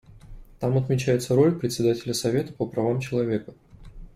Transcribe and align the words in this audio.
Там 0.59 0.77
отмечается 0.79 1.35
роль 1.35 1.53
Председателя 1.53 2.15
Совета 2.15 2.51
по 2.53 2.65
правам 2.65 3.01
человека. 3.01 3.53